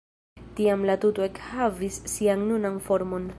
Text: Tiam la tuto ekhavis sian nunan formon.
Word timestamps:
Tiam 0.59 0.85
la 0.91 0.95
tuto 1.03 1.27
ekhavis 1.27 1.99
sian 2.15 2.47
nunan 2.53 2.81
formon. 2.89 3.29